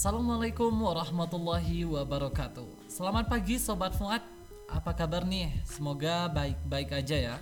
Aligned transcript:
Assalamualaikum 0.00 0.72
warahmatullahi 0.80 1.84
wabarakatuh. 1.84 2.88
Selamat 2.88 3.28
pagi 3.28 3.60
Sobat 3.60 3.92
Fuad. 3.92 4.24
Apa 4.64 4.96
kabar 4.96 5.28
nih? 5.28 5.52
Semoga 5.68 6.24
baik-baik 6.32 7.04
aja 7.04 7.16
ya. 7.20 7.36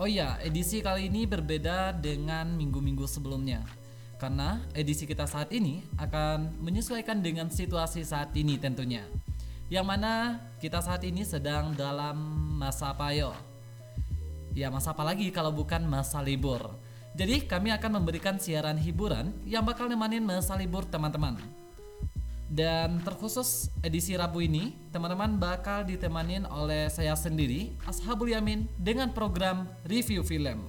Oh 0.00 0.08
iya, 0.08 0.40
edisi 0.40 0.80
kali 0.80 1.12
ini 1.12 1.28
berbeda 1.28 1.92
dengan 1.92 2.56
minggu-minggu 2.56 3.04
sebelumnya. 3.04 3.68
Karena 4.16 4.64
edisi 4.72 5.04
kita 5.04 5.28
saat 5.28 5.52
ini 5.52 5.84
akan 6.00 6.56
menyesuaikan 6.64 7.20
dengan 7.20 7.52
situasi 7.52 8.00
saat 8.00 8.32
ini 8.32 8.56
tentunya. 8.56 9.04
Yang 9.68 9.84
mana 9.92 10.40
kita 10.56 10.80
saat 10.80 11.04
ini 11.04 11.20
sedang 11.20 11.76
dalam 11.76 12.16
masa 12.56 12.96
payo 12.96 13.36
Ya 14.56 14.72
masa 14.72 14.96
apa 14.96 15.04
lagi 15.04 15.28
kalau 15.28 15.52
bukan 15.52 15.84
masa 15.84 16.24
libur 16.24 16.80
jadi 17.12 17.44
kami 17.44 17.68
akan 17.76 18.00
memberikan 18.00 18.40
siaran 18.40 18.80
hiburan 18.80 19.36
yang 19.44 19.60
bakal 19.60 19.84
nemanin 19.84 20.24
masa 20.24 20.56
libur 20.56 20.88
teman-teman. 20.88 21.36
Dan 22.52 23.00
terkhusus 23.00 23.72
edisi 23.80 24.12
Rabu 24.12 24.44
ini, 24.44 24.76
teman-teman 24.92 25.40
bakal 25.40 25.88
ditemanin 25.88 26.44
oleh 26.48 26.88
saya 26.92 27.16
sendiri, 27.16 27.72
Ashabul 27.88 28.32
Yamin, 28.32 28.68
dengan 28.76 29.08
program 29.12 29.68
review 29.88 30.20
film. 30.20 30.60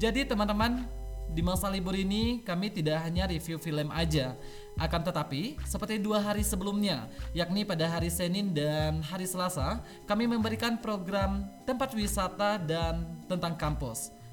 Jadi 0.00 0.24
teman-teman, 0.24 0.88
di 1.32 1.40
masa 1.44 1.68
libur 1.68 1.96
ini 1.96 2.40
kami 2.44 2.72
tidak 2.72 3.04
hanya 3.04 3.28
review 3.28 3.60
film 3.60 3.92
aja, 3.92 4.36
akan 4.80 5.00
tetapi 5.04 5.60
seperti 5.68 6.00
dua 6.00 6.20
hari 6.20 6.40
sebelumnya, 6.40 7.12
yakni 7.36 7.64
pada 7.64 7.84
hari 7.84 8.08
Senin 8.08 8.52
dan 8.56 9.04
hari 9.04 9.28
Selasa, 9.28 9.84
kami 10.08 10.24
memberikan 10.28 10.80
program 10.80 11.44
tempat 11.68 11.92
wisata 11.92 12.56
dan 12.56 13.04
tentang 13.28 13.52
kampus. 13.56 14.23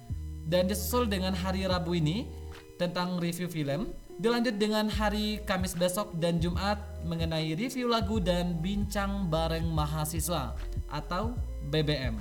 Dan 0.51 0.67
disusul 0.67 1.07
dengan 1.07 1.31
hari 1.31 1.63
Rabu 1.63 1.95
ini 1.95 2.27
tentang 2.75 3.23
review 3.23 3.47
film. 3.47 3.95
Dilanjut 4.19 4.59
dengan 4.59 4.91
hari 4.91 5.39
Kamis 5.47 5.71
besok 5.79 6.11
dan 6.19 6.43
Jumat 6.43 6.75
mengenai 7.07 7.55
review 7.55 7.87
lagu 7.87 8.19
dan 8.19 8.59
bincang 8.59 9.31
bareng 9.31 9.63
mahasiswa 9.71 10.51
atau 10.91 11.39
BBM. 11.71 12.19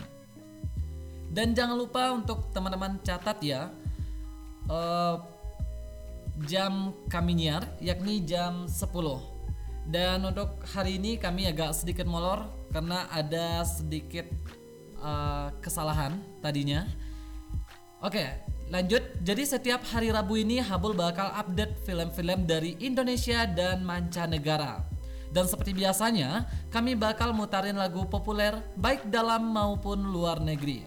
Dan 1.34 1.58
jangan 1.58 1.74
lupa 1.74 2.14
untuk 2.14 2.54
teman-teman 2.54 3.02
catat 3.02 3.38
ya 3.42 3.74
uh, 4.70 5.18
jam 6.46 6.94
kami 7.10 7.34
nyiar 7.34 7.66
yakni 7.82 8.22
jam 8.22 8.70
10. 8.70 9.90
Dan 9.90 10.22
untuk 10.22 10.62
hari 10.70 11.02
ini 11.02 11.18
kami 11.18 11.50
agak 11.50 11.74
sedikit 11.74 12.06
molor 12.06 12.46
karena 12.70 13.10
ada 13.10 13.66
sedikit 13.66 14.30
uh, 15.02 15.50
kesalahan 15.58 16.22
tadinya 16.38 16.86
Oke, 18.00 18.24
lanjut. 18.72 19.04
Jadi 19.20 19.44
setiap 19.44 19.84
hari 19.92 20.08
Rabu 20.08 20.40
ini 20.40 20.56
Habul 20.56 20.96
bakal 20.96 21.28
update 21.36 21.76
film-film 21.84 22.48
dari 22.48 22.72
Indonesia 22.80 23.44
dan 23.44 23.84
mancanegara. 23.84 24.88
Dan 25.30 25.44
seperti 25.44 25.76
biasanya, 25.76 26.48
kami 26.72 26.96
bakal 26.96 27.36
mutarin 27.36 27.76
lagu 27.76 28.08
populer 28.08 28.56
baik 28.80 29.12
dalam 29.12 29.52
maupun 29.52 30.00
luar 30.00 30.40
negeri. 30.40 30.82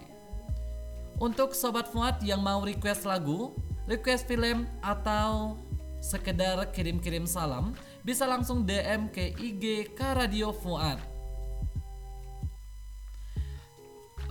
Untuk 1.22 1.54
sobat 1.54 1.94
Fuad 1.94 2.18
yang 2.26 2.42
mau 2.42 2.66
request 2.66 3.06
lagu, 3.06 3.54
request 3.86 4.26
film 4.26 4.66
atau 4.82 5.62
sekedar 6.02 6.60
kirim-kirim 6.74 7.30
salam, 7.30 7.78
bisa 8.02 8.26
langsung 8.26 8.66
DM 8.66 9.08
ke 9.14 9.38
IG 9.38 9.94
K 9.94 10.18
Radio 10.18 10.50
Fuad. 10.50 10.98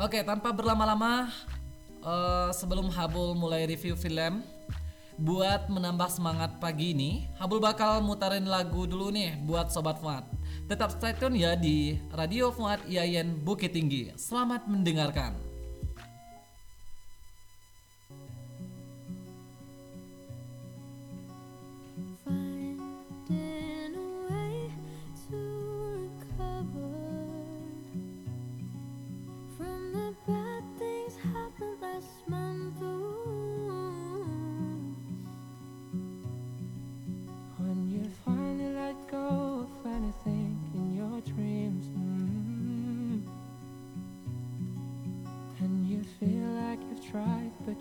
Oke, 0.02 0.20
tanpa 0.26 0.50
berlama-lama, 0.50 1.30
uh, 2.02 2.50
sebelum 2.50 2.90
Habul 2.90 3.34
mulai 3.38 3.64
review 3.66 3.96
film 3.96 4.42
buat 5.20 5.68
menambah 5.70 6.08
semangat 6.08 6.56
pagi 6.58 6.96
ini 6.96 7.30
Habul 7.38 7.62
bakal 7.62 8.02
mutarin 8.02 8.48
lagu 8.48 8.88
dulu 8.88 9.12
nih 9.14 9.38
buat 9.46 9.70
Sobat 9.70 10.02
Fuad. 10.02 10.26
Tetap 10.66 10.92
stay 10.94 11.14
tune 11.16 11.38
ya 11.38 11.54
di 11.54 11.98
Radio 12.12 12.50
Fuad 12.50 12.82
IAIN 12.90 13.40
Bukit 13.40 13.72
Tinggi. 13.72 14.10
Selamat 14.18 14.66
mendengarkan 14.66 15.51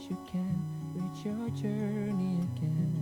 you 0.09 0.17
can 0.31 0.63
reach 0.95 1.25
your 1.25 1.49
journey 1.49 2.39
again. 2.55 3.00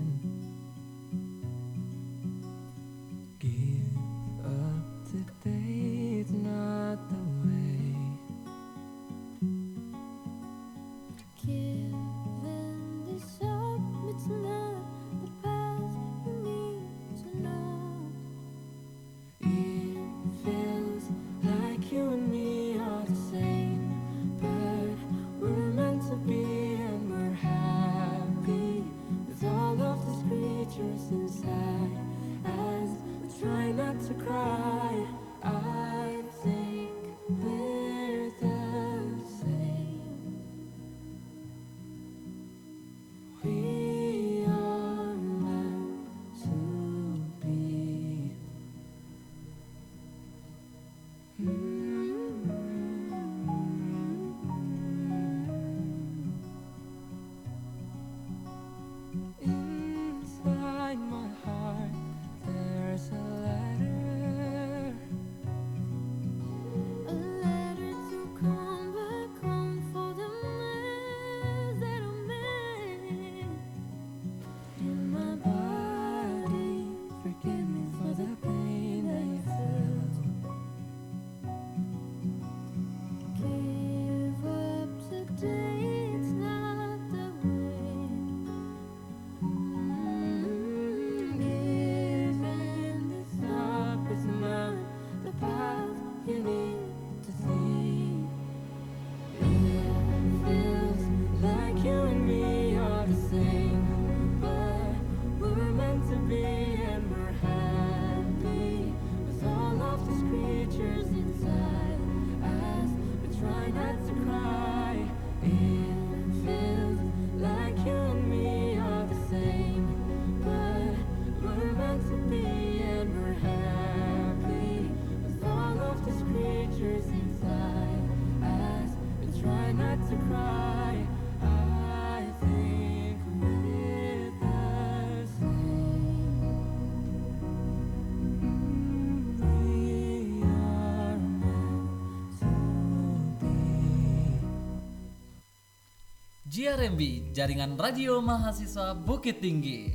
JRMB, 146.49 147.29
Jaringan 147.29 147.77
Radio 147.77 148.25
Mahasiswa 148.25 148.97
Bukit 148.97 149.37
Tinggi. 149.37 149.93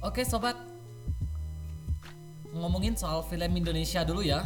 Oke 0.00 0.24
sobat, 0.24 0.56
ngomongin 2.56 2.96
soal 2.96 3.20
film 3.28 3.52
Indonesia 3.60 4.00
dulu 4.08 4.24
ya. 4.24 4.40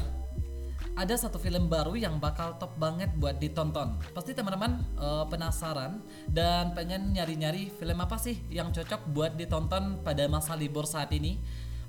Ada 0.99 1.22
satu 1.22 1.38
film 1.38 1.70
baru 1.70 1.94
yang 1.94 2.19
bakal 2.19 2.58
top 2.58 2.75
banget 2.82 3.14
buat 3.14 3.38
ditonton. 3.38 3.94
Pasti 4.10 4.34
teman-teman 4.34 4.82
uh, 4.99 5.22
penasaran 5.31 6.02
dan 6.26 6.75
pengen 6.75 7.14
nyari-nyari 7.14 7.70
film 7.70 8.02
apa 8.02 8.19
sih 8.19 8.43
yang 8.50 8.75
cocok 8.75 9.06
buat 9.14 9.38
ditonton 9.38 10.02
pada 10.02 10.26
masa 10.26 10.58
libur 10.58 10.82
saat 10.82 11.14
ini. 11.14 11.38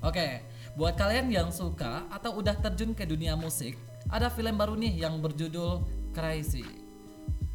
Oke, 0.06 0.46
buat 0.78 0.94
kalian 0.94 1.34
yang 1.34 1.50
suka 1.50 2.06
atau 2.14 2.38
udah 2.38 2.62
terjun 2.62 2.94
ke 2.94 3.10
dunia 3.10 3.34
musik, 3.34 3.74
ada 4.06 4.30
film 4.30 4.54
baru 4.54 4.78
nih 4.78 5.02
yang 5.02 5.18
berjudul 5.18 5.82
Crazy. 6.14 6.83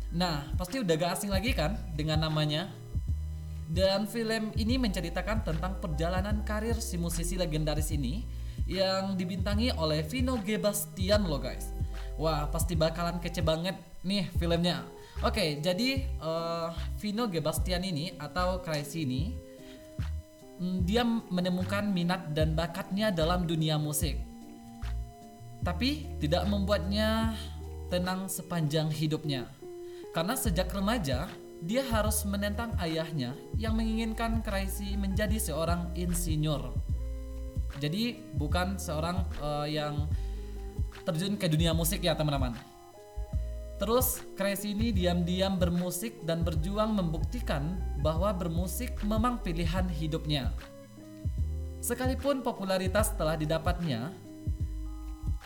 Nah, 0.09 0.49
pasti 0.57 0.81
udah 0.81 0.93
gak 0.97 1.21
asing 1.21 1.29
lagi 1.29 1.53
kan 1.53 1.77
dengan 1.93 2.25
namanya? 2.25 2.73
Dan 3.69 4.09
film 4.09 4.49
ini 4.57 4.81
menceritakan 4.81 5.45
tentang 5.45 5.77
perjalanan 5.77 6.41
karir 6.41 6.73
si 6.81 6.97
musisi 6.97 7.37
legendaris 7.37 7.93
ini 7.93 8.25
yang 8.65 9.13
dibintangi 9.13 9.69
oleh 9.77 10.01
Vino 10.01 10.41
G. 10.41 10.57
Bastian 10.57 11.29
loh 11.29 11.37
guys. 11.37 11.69
Wah 12.17 12.49
pasti 12.49 12.73
bakalan 12.73 13.21
kece 13.21 13.45
banget 13.45 13.77
nih 14.01 14.25
filmnya. 14.41 14.85
Oke 15.21 15.61
jadi 15.61 16.05
uh, 16.17 16.73
Vino 16.97 17.29
G. 17.29 17.45
Bastian 17.45 17.85
ini 17.85 18.17
atau 18.17 18.61
Crazy 18.65 19.05
ini 19.05 19.37
mm, 20.57 20.77
dia 20.89 21.05
menemukan 21.05 21.85
minat 21.85 22.33
dan 22.33 22.57
bakatnya 22.57 23.13
dalam 23.13 23.45
dunia 23.45 23.77
musik. 23.77 24.17
Tapi 25.61 26.17
tidak 26.17 26.49
membuatnya 26.49 27.37
tenang 27.93 28.25
sepanjang 28.25 28.89
hidupnya. 28.89 29.58
Karena 30.11 30.33
sejak 30.33 30.73
remaja 30.73 31.29
dia 31.59 31.83
harus 31.91 32.23
menentang 32.23 32.73
ayahnya 32.79 33.35
yang 33.59 33.75
menginginkan 33.75 34.39
Crazy 34.41 34.95
menjadi 34.95 35.35
seorang 35.37 35.91
insinyur 35.93 36.71
jadi 37.77 38.17
bukan 38.33 38.81
seorang 38.81 39.21
uh, 39.37 39.69
yang 39.69 40.09
terjun 41.05 41.37
ke 41.37 41.45
dunia 41.45 41.77
musik 41.77 42.01
ya 42.01 42.17
teman-teman. 42.17 42.57
Terus 43.77 44.25
Crazy 44.33 44.73
ini 44.73 44.89
diam-diam 44.89 45.55
bermusik 45.55 46.25
dan 46.25 46.41
berjuang 46.41 46.97
membuktikan 46.97 47.77
bahwa 48.01 48.33
bermusik 48.33 48.97
memang 49.05 49.39
pilihan 49.39 49.85
hidupnya. 49.87 50.51
Sekalipun 51.79 52.43
popularitas 52.43 53.15
telah 53.15 53.39
didapatnya, 53.39 54.11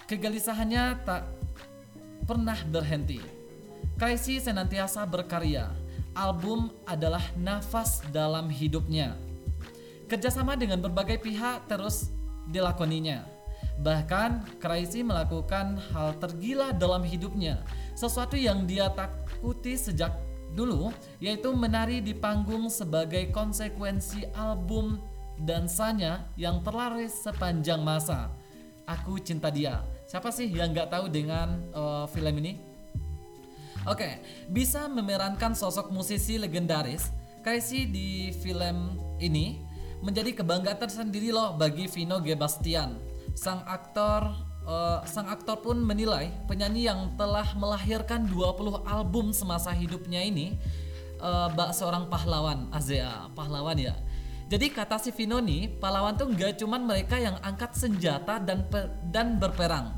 kegelisahannya 0.09 0.97
tak 1.05 1.29
pernah 2.25 2.57
berhenti. 2.73 3.21
Crazy 4.03 4.35
senantiasa 4.35 5.07
berkarya. 5.07 5.71
Album 6.11 6.75
adalah 6.83 7.23
nafas 7.39 8.03
dalam 8.11 8.51
hidupnya. 8.51 9.15
Kerjasama 10.11 10.59
dengan 10.59 10.83
berbagai 10.83 11.23
pihak 11.23 11.71
terus 11.71 12.11
dilakoninya. 12.51 13.23
Bahkan 13.79 14.59
Crazy 14.59 15.07
melakukan 15.07 15.79
hal 15.95 16.19
tergila 16.19 16.75
dalam 16.75 16.99
hidupnya, 16.99 17.63
sesuatu 17.95 18.35
yang 18.35 18.67
dia 18.67 18.91
takuti 18.91 19.79
sejak 19.79 20.11
dulu, 20.51 20.91
yaitu 21.23 21.55
menari 21.55 22.03
di 22.03 22.11
panggung 22.11 22.67
sebagai 22.67 23.31
konsekuensi 23.31 24.27
album 24.35 24.99
dansanya 25.39 26.27
yang 26.35 26.59
terlaris 26.59 27.23
sepanjang 27.23 27.79
masa. 27.79 28.35
Aku 28.83 29.15
cinta 29.15 29.47
dia. 29.47 29.79
Siapa 30.11 30.27
sih 30.27 30.51
yang 30.51 30.75
nggak 30.75 30.91
tahu 30.91 31.07
dengan 31.07 31.55
uh, 31.71 32.03
film 32.11 32.43
ini? 32.43 32.72
Oke, 33.83 33.99
okay, 33.99 34.13
bisa 34.47 34.87
memerankan 34.87 35.51
sosok 35.51 35.91
musisi 35.91 36.39
legendaris. 36.39 37.11
Crazy 37.43 37.83
di 37.83 38.31
film 38.31 38.95
ini 39.19 39.59
menjadi 39.99 40.39
kebanggaan 40.39 40.79
tersendiri 40.79 41.35
loh 41.35 41.59
bagi 41.59 41.91
Vino 41.91 42.23
G. 42.23 42.31
Bastian. 42.31 42.95
Sang 43.35 43.59
aktor 43.67 44.31
uh, 44.63 45.03
sang 45.03 45.27
aktor 45.27 45.59
pun 45.59 45.83
menilai 45.83 46.31
penyanyi 46.47 46.87
yang 46.87 47.11
telah 47.19 47.43
melahirkan 47.59 48.23
20 48.31 48.87
album 48.87 49.35
semasa 49.35 49.75
hidupnya 49.75 50.23
ini 50.23 50.55
uh, 51.19 51.51
bak 51.51 51.75
seorang 51.75 52.07
pahlawan 52.07 52.71
Azea, 52.71 53.27
pahlawan 53.35 53.75
ya. 53.75 53.99
Jadi 54.47 54.71
kata 54.71 54.95
si 54.95 55.11
Vino 55.11 55.43
nih, 55.43 55.67
pahlawan 55.83 56.15
tuh 56.15 56.31
nggak 56.31 56.55
cuman 56.55 56.87
mereka 56.87 57.19
yang 57.19 57.35
angkat 57.43 57.75
senjata 57.75 58.39
dan 58.39 58.63
dan 59.11 59.35
berperang. 59.35 59.91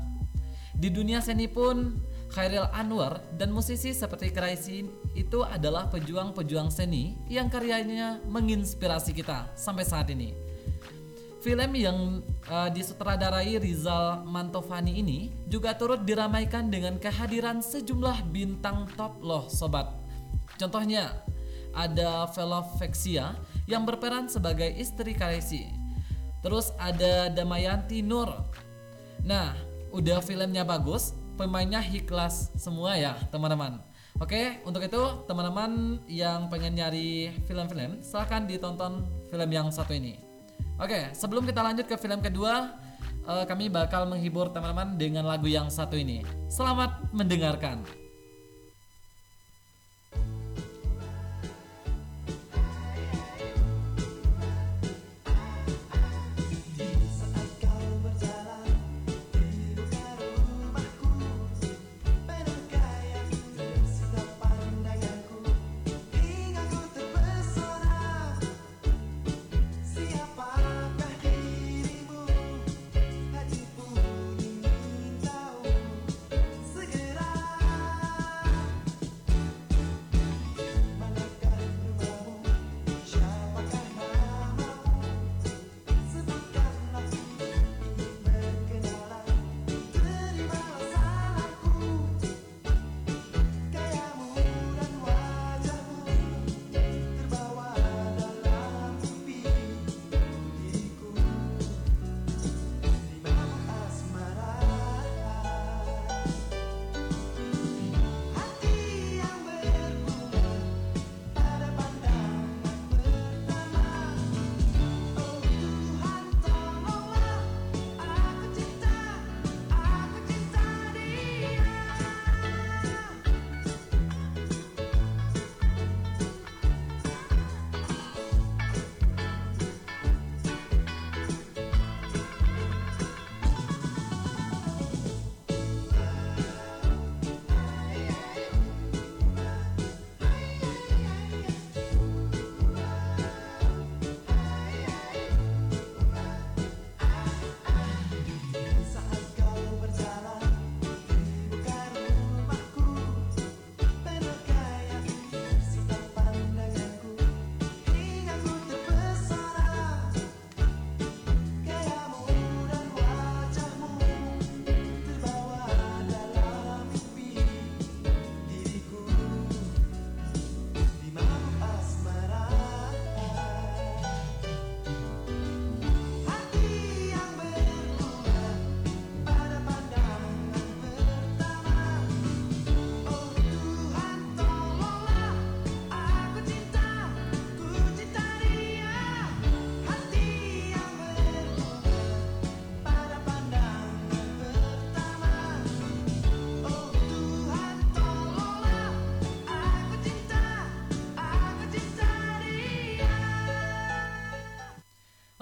Di 0.74 0.90
dunia 0.90 1.22
seni 1.22 1.46
pun 1.46 2.02
Khairil 2.36 2.68
Anwar 2.68 3.24
dan 3.32 3.48
musisi 3.48 3.96
seperti 3.96 4.28
Crazy 4.28 4.84
itu 5.16 5.40
adalah 5.40 5.88
pejuang-pejuang 5.88 6.68
seni 6.68 7.16
yang 7.32 7.48
karyanya 7.48 8.20
menginspirasi 8.28 9.16
kita 9.16 9.48
sampai 9.56 9.88
saat 9.88 10.12
ini. 10.12 10.36
Film 11.40 11.72
yang 11.72 12.20
uh, 12.52 12.68
disutradarai 12.68 13.56
Rizal 13.56 14.20
Mantovani 14.28 15.00
ini 15.00 15.32
juga 15.48 15.72
turut 15.72 16.04
diramaikan 16.04 16.68
dengan 16.68 17.00
kehadiran 17.00 17.64
sejumlah 17.64 18.28
bintang 18.28 18.84
top 19.00 19.16
loh 19.24 19.48
sobat. 19.48 19.88
Contohnya 20.60 21.16
ada 21.72 22.28
Velovexia 22.36 23.32
yang 23.64 23.88
berperan 23.88 24.28
sebagai 24.28 24.68
istri 24.76 25.16
Crazy. 25.16 25.72
Terus 26.44 26.68
ada 26.76 27.32
Damayanti 27.32 28.04
Nur. 28.04 28.28
Nah, 29.24 29.56
udah 29.88 30.20
filmnya 30.20 30.68
bagus, 30.68 31.16
pemainnya 31.36 31.84
ikhlas 31.84 32.50
semua 32.56 32.96
ya 32.96 33.14
teman-teman. 33.28 33.78
Oke 34.16 34.64
untuk 34.64 34.80
itu 34.80 35.02
teman-teman 35.28 36.00
yang 36.08 36.48
pengen 36.48 36.80
nyari 36.80 37.36
film-film 37.44 38.00
silahkan 38.00 38.48
ditonton 38.48 39.04
film 39.28 39.50
yang 39.52 39.68
satu 39.68 39.92
ini. 39.92 40.16
Oke 40.80 41.12
sebelum 41.12 41.44
kita 41.44 41.60
lanjut 41.60 41.84
ke 41.84 41.96
film 42.00 42.24
kedua 42.24 42.80
uh, 43.28 43.44
kami 43.44 43.68
bakal 43.68 44.08
menghibur 44.08 44.48
teman-teman 44.48 44.96
dengan 44.96 45.28
lagu 45.28 45.46
yang 45.46 45.68
satu 45.68 46.00
ini. 46.00 46.24
Selamat 46.48 46.96
mendengarkan 47.12 47.84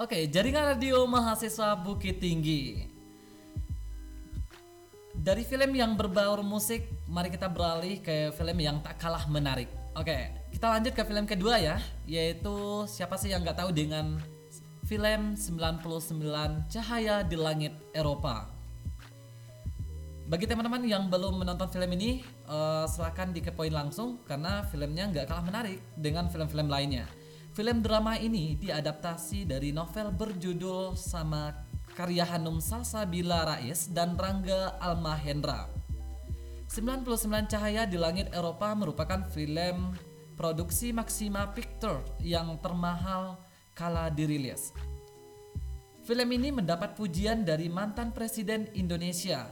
Oke, 0.05 0.29
jaringan 0.29 0.77
radio 0.77 1.09
mahasiswa 1.09 1.81
Bukit 1.81 2.21
Tinggi. 2.21 2.85
Dari 5.17 5.41
film 5.49 5.73
yang 5.73 5.97
berbaur 5.97 6.45
musik, 6.45 6.93
mari 7.09 7.33
kita 7.33 7.49
beralih 7.49 8.05
ke 8.05 8.29
film 8.37 8.61
yang 8.61 8.85
tak 8.85 9.01
kalah 9.01 9.25
menarik. 9.33 9.65
Oke, 9.97 10.29
kita 10.53 10.77
lanjut 10.77 10.93
ke 10.93 11.09
film 11.09 11.25
kedua 11.25 11.57
ya, 11.57 11.81
yaitu 12.05 12.85
siapa 12.85 13.17
sih 13.17 13.33
yang 13.33 13.49
nggak 13.49 13.65
tahu 13.65 13.73
dengan 13.73 14.21
film 14.85 15.41
99 15.41 15.81
Cahaya 16.69 17.25
di 17.25 17.41
Langit 17.41 17.73
Eropa. 17.97 18.53
Bagi 20.29 20.45
teman-teman 20.45 20.85
yang 20.85 21.09
belum 21.09 21.41
menonton 21.41 21.73
film 21.73 21.89
ini, 21.97 22.21
uh, 22.45 22.85
silahkan 22.85 23.33
dikepoin 23.33 23.73
langsung 23.73 24.21
karena 24.29 24.69
filmnya 24.69 25.09
nggak 25.09 25.33
kalah 25.33 25.49
menarik 25.49 25.81
dengan 25.97 26.29
film-film 26.29 26.69
lainnya. 26.69 27.09
Film 27.55 27.87
drama 27.87 28.19
ini 28.19 28.59
diadaptasi 28.59 29.47
dari 29.47 29.71
novel 29.71 30.11
berjudul 30.11 30.99
sama 30.99 31.55
karya 31.95 32.27
Hanum 32.27 32.59
Salsabila 32.59 33.47
Rais 33.47 33.95
dan 33.95 34.19
Rangga 34.19 34.75
Almahendra. 34.83 35.71
99 36.67 37.07
Cahaya 37.47 37.87
di 37.87 37.95
Langit 37.95 38.35
Eropa 38.35 38.75
merupakan 38.75 39.23
film 39.31 39.95
produksi 40.35 40.91
Maxima 40.91 41.47
Picture 41.55 42.03
yang 42.19 42.59
termahal 42.59 43.39
kala 43.71 44.11
dirilis. 44.11 44.75
Film 46.03 46.27
ini 46.35 46.51
mendapat 46.51 46.99
pujian 46.99 47.47
dari 47.47 47.71
mantan 47.71 48.11
presiden 48.11 48.67
Indonesia, 48.75 49.47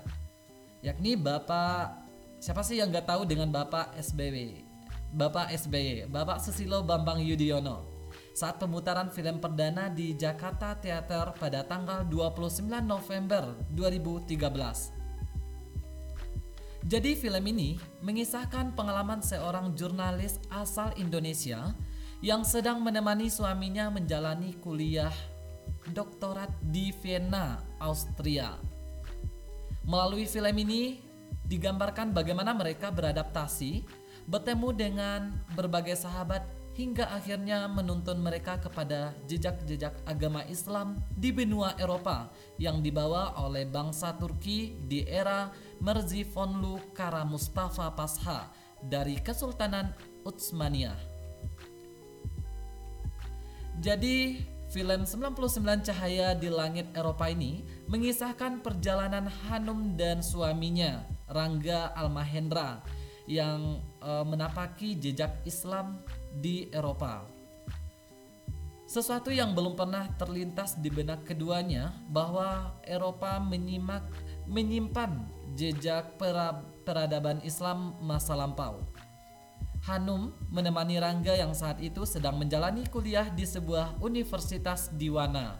yakni 0.83 1.15
Bapak 1.15 2.03
siapa 2.43 2.67
sih 2.67 2.83
yang 2.83 2.91
nggak 2.91 3.07
tahu 3.07 3.31
dengan 3.31 3.55
Bapak 3.55 3.95
SBY? 3.95 4.75
Bapak 5.15 5.55
SBY, 5.55 6.11
Bapak 6.11 6.43
Susilo 6.43 6.83
Bambang 6.83 7.23
Yudhoyono 7.23 7.92
saat 8.33 8.57
pemutaran 8.57 9.12
film 9.12 9.39
perdana 9.39 9.93
di 9.93 10.17
Jakarta 10.17 10.73
Theater 10.81 11.37
pada 11.37 11.69
tanggal 11.69 12.09
29 12.09 12.65
November 12.81 13.53
2013. 13.77 15.03
Jadi 16.83 17.15
film 17.15 17.45
ini 17.47 17.79
mengisahkan 18.03 18.75
pengalaman 18.75 19.23
seorang 19.23 19.77
jurnalis 19.79 20.43
asal 20.51 20.91
Indonesia 20.99 21.71
yang 22.25 22.43
sedang 22.43 22.83
menemani 22.83 23.31
suaminya 23.31 23.93
menjalani 23.93 24.57
kuliah 24.59 25.12
doktorat 25.95 26.51
di 26.62 26.91
Vienna, 26.91 27.62
Austria. 27.79 28.59
Melalui 29.83 30.27
film 30.27 30.55
ini 30.59 31.03
digambarkan 31.47 32.15
bagaimana 32.15 32.55
mereka 32.55 32.95
beradaptasi, 32.95 33.83
bertemu 34.31 34.69
dengan 34.75 35.21
berbagai 35.59 35.99
sahabat 35.99 36.62
hingga 36.73 37.12
akhirnya 37.12 37.69
menuntun 37.69 38.25
mereka 38.25 38.57
kepada 38.57 39.12
jejak-jejak 39.29 39.93
agama 40.09 40.41
Islam 40.49 40.97
di 41.12 41.29
benua 41.29 41.76
Eropa 41.76 42.33
yang 42.57 42.81
dibawa 42.81 43.37
oleh 43.45 43.69
bangsa 43.69 44.17
Turki 44.17 44.81
di 44.88 45.05
era 45.05 45.52
Merzifonlu 45.85 46.97
Kara 46.97 47.29
Mustafa 47.29 47.93
Pasha 47.93 48.49
dari 48.81 49.21
Kesultanan 49.21 49.93
Utsmaniyah. 50.25 50.97
Jadi, 53.83 54.41
film 54.73 55.05
99 55.05 55.85
Cahaya 55.85 56.33
di 56.38 56.49
Langit 56.49 56.88
Eropa 56.97 57.29
ini 57.29 57.67
mengisahkan 57.91 58.64
perjalanan 58.64 59.29
Hanum 59.49 59.99
dan 59.99 60.25
suaminya, 60.25 61.05
Rangga 61.29 61.93
Almahendra, 61.99 62.81
yang 63.26 63.83
e, 64.02 64.11
menapaki 64.26 64.99
jejak 64.99 65.43
Islam 65.47 66.02
di 66.37 66.69
Eropa. 66.73 67.25
Sesuatu 68.93 69.33
yang 69.33 69.57
belum 69.57 69.73
pernah 69.73 70.05
terlintas 70.21 70.77
di 70.77 70.93
benak 70.93 71.25
keduanya 71.25 71.97
bahwa 72.12 72.77
Eropa 72.85 73.41
menyimak 73.41 74.05
menyimpan 74.45 75.25
jejak 75.57 76.21
peradaban 76.85 77.41
Islam 77.41 77.97
masa 78.05 78.37
lampau. 78.37 78.85
Hanum 79.89 80.37
menemani 80.53 81.01
Rangga 81.01 81.35
yang 81.35 81.57
saat 81.57 81.81
itu 81.81 82.05
sedang 82.05 82.37
menjalani 82.37 82.85
kuliah 82.87 83.33
di 83.33 83.49
sebuah 83.49 83.97
universitas 83.99 84.93
di 84.93 85.09
Wana. 85.09 85.57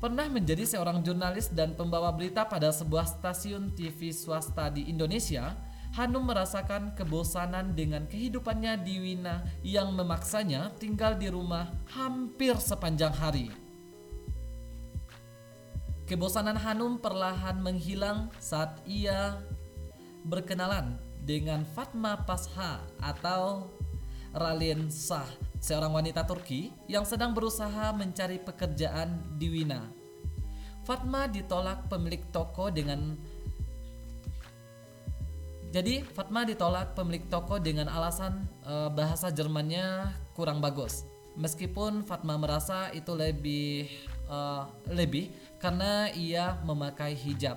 Pernah 0.00 0.32
menjadi 0.32 0.64
seorang 0.64 1.04
jurnalis 1.04 1.52
dan 1.52 1.76
pembawa 1.76 2.08
berita 2.10 2.48
pada 2.48 2.72
sebuah 2.72 3.04
stasiun 3.04 3.76
TV 3.76 4.10
swasta 4.16 4.72
di 4.72 4.88
Indonesia, 4.88 5.54
Hanum 5.90 6.22
merasakan 6.22 6.94
kebosanan 6.94 7.74
dengan 7.74 8.06
kehidupannya 8.06 8.78
di 8.86 9.02
Wina 9.02 9.42
yang 9.66 9.90
memaksanya 9.90 10.70
tinggal 10.78 11.18
di 11.18 11.26
rumah 11.26 11.66
hampir 11.90 12.54
sepanjang 12.62 13.10
hari. 13.10 13.50
Kebosanan 16.06 16.54
Hanum 16.54 16.98
perlahan 17.02 17.58
menghilang 17.58 18.30
saat 18.38 18.78
ia 18.86 19.42
berkenalan 20.22 20.94
dengan 21.26 21.66
Fatma 21.66 22.22
Pasha 22.22 22.86
atau 23.02 23.70
Ralin 24.30 24.94
Shah, 24.94 25.26
seorang 25.58 25.90
wanita 25.90 26.22
Turki 26.22 26.70
yang 26.86 27.02
sedang 27.02 27.34
berusaha 27.34 27.90
mencari 27.90 28.38
pekerjaan 28.38 29.38
di 29.42 29.50
Wina. 29.50 29.90
Fatma 30.86 31.26
ditolak 31.26 31.90
pemilik 31.90 32.22
toko 32.30 32.70
dengan 32.70 33.18
jadi 35.70 36.02
Fatma 36.02 36.42
ditolak 36.42 36.98
pemilik 36.98 37.30
toko 37.30 37.62
dengan 37.62 37.86
alasan 37.86 38.42
e, 38.66 38.90
bahasa 38.90 39.30
Jermannya 39.30 40.10
kurang 40.34 40.58
bagus. 40.58 41.06
Meskipun 41.38 42.02
Fatma 42.02 42.34
merasa 42.34 42.90
itu 42.90 43.14
lebih 43.14 43.86
e, 44.26 44.38
lebih 44.90 45.30
karena 45.62 46.10
ia 46.10 46.58
memakai 46.66 47.14
hijab. 47.14 47.54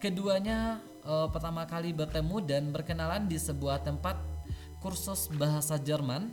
Keduanya 0.00 0.80
e, 1.04 1.28
pertama 1.28 1.68
kali 1.68 1.92
bertemu 1.92 2.40
dan 2.48 2.72
berkenalan 2.72 3.28
di 3.28 3.36
sebuah 3.36 3.84
tempat 3.84 4.16
kursus 4.80 5.28
bahasa 5.28 5.76
Jerman 5.76 6.32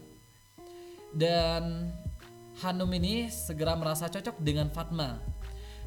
dan 1.11 1.91
Hanum 2.63 2.87
ini 2.95 3.27
segera 3.27 3.75
merasa 3.75 4.07
cocok 4.07 4.39
dengan 4.39 4.71
Fatma 4.71 5.19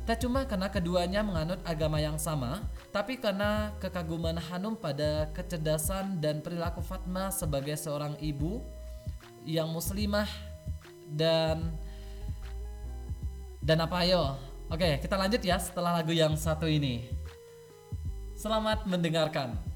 Tak 0.08 0.24
cuma 0.24 0.48
karena 0.48 0.72
keduanya 0.72 1.20
menganut 1.20 1.60
agama 1.68 2.00
yang 2.00 2.16
sama, 2.16 2.64
tapi 2.88 3.20
karena 3.20 3.76
kekaguman 3.76 4.40
Hanum 4.40 4.72
pada 4.72 5.28
kecerdasan 5.36 6.16
dan 6.16 6.40
perilaku 6.40 6.80
Fatma 6.80 7.28
sebagai 7.28 7.76
seorang 7.76 8.16
ibu 8.16 8.64
yang 9.44 9.68
muslimah 9.68 10.24
dan 11.12 11.76
dan 13.60 13.84
apa 13.84 14.00
ayo? 14.08 14.40
Oke, 14.72 14.96
kita 14.96 15.12
lanjut 15.12 15.44
ya 15.44 15.60
setelah 15.60 16.00
lagu 16.00 16.16
yang 16.16 16.32
satu 16.40 16.64
ini. 16.64 17.12
Selamat 18.32 18.88
mendengarkan. 18.88 19.67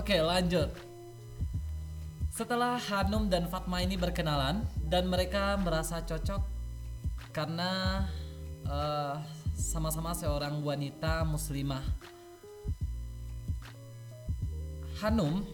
Oke, 0.00 0.16
lanjut. 0.16 0.72
Setelah 2.32 2.80
Hanum 2.88 3.28
dan 3.28 3.44
Fatma 3.52 3.84
ini 3.84 4.00
berkenalan 4.00 4.64
dan 4.88 5.04
mereka 5.12 5.60
merasa 5.60 6.00
cocok 6.00 6.40
karena 7.36 8.00
eh, 8.64 9.20
sama-sama 9.52 10.16
seorang 10.16 10.64
wanita 10.64 11.20
muslimah. 11.28 11.84
Hanum 15.04 15.44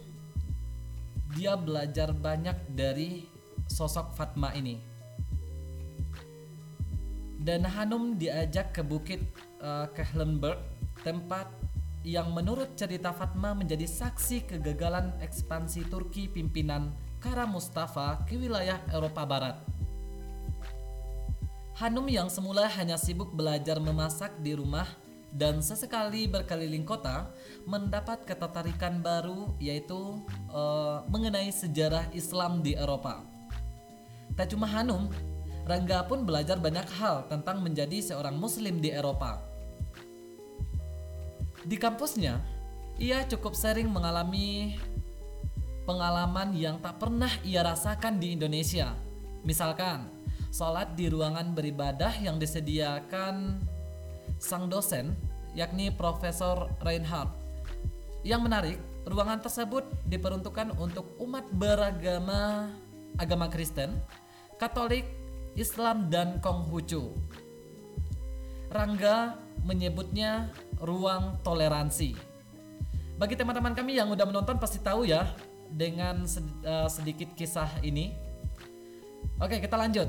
dia 1.35 1.59
belajar 1.59 2.15
banyak 2.15 2.71
dari 2.71 3.27
sosok 3.67 4.15
Fatma 4.15 4.55
ini. 4.55 4.79
Dan 7.43 7.67
Hanum 7.67 8.15
diajak 8.15 8.79
ke 8.79 8.87
bukit 8.87 9.27
uh, 9.59 9.91
Kehlenberg, 9.91 10.63
tempat 11.03 11.66
yang 12.07 12.31
menurut 12.31 12.79
cerita 12.79 13.11
Fatma 13.11 13.51
menjadi 13.51 13.83
saksi 13.83 14.47
kegagalan 14.47 15.11
ekspansi 15.19 15.91
Turki 15.91 16.31
pimpinan 16.31 16.95
Kara 17.19 17.51
Mustafa 17.51 18.23
ke 18.31 18.39
wilayah 18.39 18.79
Eropa 18.95 19.27
Barat. 19.27 19.59
Hanum 21.83 22.07
yang 22.07 22.31
semula 22.31 22.71
hanya 22.79 22.95
sibuk 22.95 23.35
belajar 23.35 23.83
memasak 23.83 24.39
di 24.39 24.55
rumah 24.55 24.87
dan 25.35 25.59
sesekali 25.59 26.31
berkeliling 26.31 26.87
kota 26.87 27.35
mendapat 27.67 28.23
ketertarikan 28.23 29.03
baru 29.03 29.59
yaitu 29.59 30.23
uh, 30.55 31.03
mengenai 31.11 31.51
sejarah 31.51 32.07
Islam 32.15 32.63
di 32.63 32.79
Eropa. 32.79 33.27
Tak 34.39 34.55
cuma 34.55 34.71
Hanum, 34.71 35.11
Rangga 35.67 36.07
pun 36.07 36.23
belajar 36.23 36.63
banyak 36.63 36.87
hal 37.03 37.27
tentang 37.27 37.59
menjadi 37.67 37.99
seorang 37.99 38.39
muslim 38.39 38.79
di 38.79 38.95
Eropa. 38.95 39.46
Di 41.67 41.75
kampusnya, 41.75 42.39
ia 42.95 43.27
cukup 43.27 43.59
sering 43.59 43.91
mengalami 43.91 44.79
pengalaman 45.83 46.55
yang 46.55 46.79
tak 46.79 47.03
pernah 47.03 47.31
ia 47.43 47.67
rasakan 47.67 48.23
di 48.23 48.39
Indonesia. 48.39 48.95
Misalkan, 49.43 50.07
sholat 50.55 50.95
di 50.95 51.11
ruangan 51.11 51.59
beribadah 51.59 52.15
yang 52.23 52.39
disediakan 52.39 53.67
sang 54.39 54.71
dosen, 54.71 55.19
yakni 55.59 55.91
Profesor 55.91 56.71
Reinhardt. 56.87 57.35
Yang 58.23 58.41
menarik, 58.47 58.79
ruangan 59.03 59.43
tersebut 59.43 59.83
diperuntukkan 60.07 60.71
untuk 60.79 61.19
umat 61.19 61.51
beragama 61.51 62.71
agama 63.19 63.51
Kristen, 63.51 63.99
Katolik, 64.55 65.03
Islam 65.59 66.15
dan 66.15 66.39
Konghucu. 66.39 67.11
Rangga 68.77 69.41
menyebutnya 69.65 70.53
ruang 70.79 71.41
toleransi. 71.41 72.13
Bagi 73.17 73.35
teman-teman 73.35 73.73
kami 73.73 73.97
yang 73.97 74.13
udah 74.13 74.29
menonton 74.29 74.61
pasti 74.61 74.77
tahu 74.77 75.09
ya 75.09 75.25
dengan 75.73 76.29
eh, 76.63 76.89
sedikit 76.93 77.33
kisah 77.33 77.81
ini. 77.81 78.13
Oke, 79.41 79.59
kita 79.59 79.75
lanjut. 79.75 80.09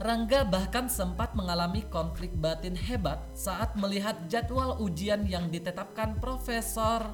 Rangga 0.00 0.48
bahkan 0.48 0.88
sempat 0.88 1.36
mengalami 1.36 1.84
konflik 1.92 2.32
batin 2.32 2.72
hebat 2.72 3.20
saat 3.36 3.76
melihat 3.76 4.16
jadwal 4.32 4.80
ujian 4.80 5.28
yang 5.28 5.52
ditetapkan 5.52 6.16
Profesor 6.16 7.04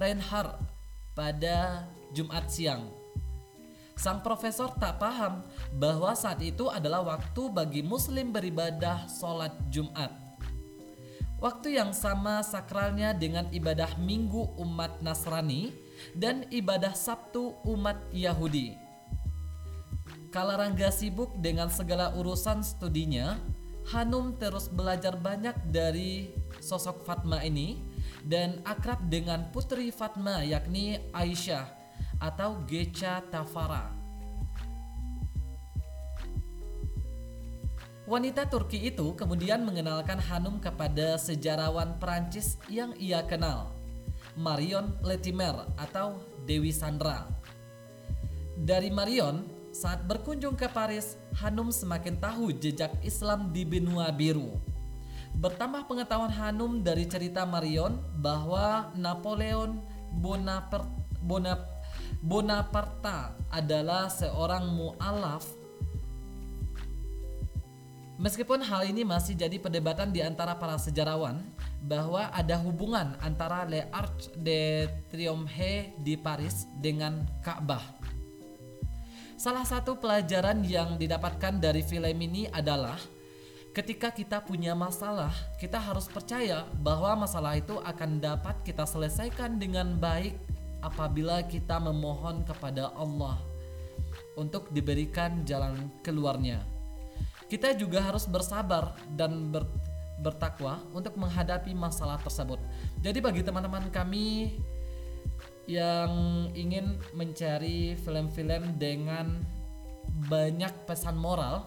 Reinhardt 0.00 0.56
pada 1.12 1.84
Jumat 2.16 2.48
siang. 2.48 2.95
Sang 3.96 4.20
profesor 4.20 4.76
tak 4.76 5.00
paham 5.00 5.40
bahwa 5.72 6.12
saat 6.12 6.44
itu 6.44 6.68
adalah 6.68 7.00
waktu 7.00 7.48
bagi 7.48 7.80
muslim 7.80 8.28
beribadah 8.28 9.08
sholat 9.08 9.56
Jumat. 9.72 10.12
Waktu 11.40 11.80
yang 11.80 11.96
sama 11.96 12.44
sakralnya 12.44 13.16
dengan 13.16 13.48
ibadah 13.48 13.96
minggu 13.96 14.56
umat 14.60 15.00
Nasrani 15.00 15.72
dan 16.12 16.44
ibadah 16.52 16.92
Sabtu 16.92 17.56
umat 17.64 17.96
Yahudi. 18.12 18.76
Kala 20.28 20.60
Rangga 20.60 20.92
sibuk 20.92 21.32
dengan 21.40 21.72
segala 21.72 22.12
urusan 22.12 22.60
studinya, 22.60 23.40
Hanum 23.96 24.34
terus 24.36 24.66
belajar 24.66 25.14
banyak 25.14 25.70
dari 25.70 26.34
sosok 26.58 27.06
Fatma 27.06 27.38
ini 27.46 27.78
dan 28.26 28.58
akrab 28.66 29.06
dengan 29.06 29.46
putri 29.54 29.94
Fatma 29.94 30.42
yakni 30.42 30.98
Aisyah 31.14 31.75
atau 32.20 32.64
Gecha 32.64 33.20
Tafara. 33.28 33.92
Wanita 38.06 38.46
Turki 38.46 38.86
itu 38.86 39.18
kemudian 39.18 39.66
mengenalkan 39.66 40.22
Hanum 40.30 40.62
kepada 40.62 41.18
sejarawan 41.18 41.98
Perancis 41.98 42.54
yang 42.70 42.94
ia 43.02 43.26
kenal, 43.26 43.74
Marion 44.38 44.94
Letimer 45.02 45.66
atau 45.74 46.22
Dewi 46.46 46.70
Sandra. 46.70 47.26
Dari 48.54 48.94
Marion, 48.94 49.50
saat 49.74 50.06
berkunjung 50.06 50.54
ke 50.54 50.70
Paris, 50.70 51.18
Hanum 51.42 51.74
semakin 51.74 52.14
tahu 52.22 52.54
jejak 52.54 52.94
Islam 53.02 53.50
di 53.50 53.66
benua 53.66 54.14
biru. 54.14 54.54
Bertambah 55.36 55.90
pengetahuan 55.90 56.30
Hanum 56.30 56.86
dari 56.86 57.10
cerita 57.10 57.42
Marion 57.42 57.98
bahwa 58.22 58.94
Napoleon 58.94 59.82
Bonaparte, 60.14 60.88
Bonaparte 61.20 61.75
Bonaparte 62.22 63.38
adalah 63.52 64.10
seorang 64.10 64.66
mu'alaf 64.72 65.66
Meskipun 68.16 68.64
hal 68.64 68.88
ini 68.88 69.04
masih 69.04 69.36
jadi 69.36 69.60
perdebatan 69.60 70.08
di 70.08 70.24
antara 70.24 70.56
para 70.56 70.80
sejarawan 70.80 71.36
bahwa 71.84 72.32
ada 72.32 72.56
hubungan 72.56 73.12
antara 73.20 73.68
Le 73.68 73.92
Arc 73.92 74.32
de 74.40 74.88
Triomphe 75.12 75.92
di 76.00 76.16
Paris 76.16 76.64
dengan 76.80 77.28
Ka'bah. 77.44 77.84
Salah 79.36 79.68
satu 79.68 80.00
pelajaran 80.00 80.64
yang 80.64 80.96
didapatkan 80.96 81.60
dari 81.60 81.84
film 81.84 82.16
ini 82.16 82.48
adalah 82.48 82.96
ketika 83.76 84.08
kita 84.08 84.40
punya 84.40 84.72
masalah, 84.72 85.36
kita 85.60 85.76
harus 85.76 86.08
percaya 86.08 86.64
bahwa 86.80 87.28
masalah 87.28 87.60
itu 87.60 87.76
akan 87.84 88.16
dapat 88.16 88.64
kita 88.64 88.88
selesaikan 88.88 89.60
dengan 89.60 89.92
baik 90.00 90.40
apabila 90.86 91.42
kita 91.42 91.82
memohon 91.82 92.46
kepada 92.46 92.94
Allah 92.94 93.42
untuk 94.38 94.70
diberikan 94.70 95.42
jalan 95.42 95.90
keluarnya. 96.06 96.62
Kita 97.50 97.74
juga 97.74 98.02
harus 98.02 98.26
bersabar 98.26 98.94
dan 99.18 99.50
ber, 99.50 99.66
bertakwa 100.22 100.82
untuk 100.94 101.18
menghadapi 101.18 101.74
masalah 101.74 102.18
tersebut. 102.22 102.58
Jadi 103.02 103.18
bagi 103.18 103.42
teman-teman 103.42 103.90
kami 103.90 104.58
yang 105.66 106.10
ingin 106.54 106.98
mencari 107.14 107.98
film-film 107.98 108.78
dengan 108.78 109.42
banyak 110.30 110.86
pesan 110.86 111.18
moral, 111.18 111.66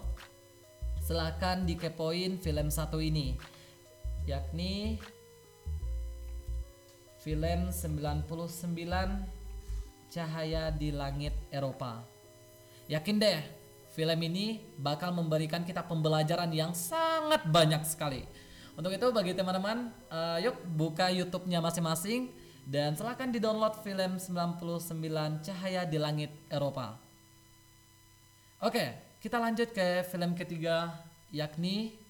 silahkan 1.04 1.64
dikepoin 1.68 2.40
film 2.40 2.72
satu 2.72 2.98
ini, 3.00 3.36
yakni 4.24 4.96
film 7.20 7.68
99 7.68 8.24
Cahaya 10.10 10.72
di 10.72 10.88
Langit 10.90 11.36
Eropa. 11.52 12.02
Yakin 12.88 13.20
deh, 13.20 13.40
film 13.92 14.18
ini 14.24 14.64
bakal 14.80 15.12
memberikan 15.12 15.62
kita 15.62 15.84
pembelajaran 15.84 16.50
yang 16.50 16.72
sangat 16.72 17.44
banyak 17.46 17.84
sekali. 17.86 18.24
Untuk 18.74 18.90
itu 18.96 19.06
bagi 19.12 19.36
teman-teman, 19.36 19.92
uh, 20.08 20.40
yuk 20.40 20.56
buka 20.64 21.12
YouTube-nya 21.12 21.60
masing-masing 21.60 22.32
dan 22.64 22.96
silahkan 22.96 23.28
di-download 23.28 23.84
film 23.84 24.16
99 24.16 25.44
Cahaya 25.44 25.84
di 25.84 26.00
Langit 26.00 26.32
Eropa. 26.48 26.96
Oke, 28.64 28.96
kita 29.20 29.36
lanjut 29.36 29.76
ke 29.76 30.08
film 30.08 30.32
ketiga 30.32 31.04
yakni 31.28 32.00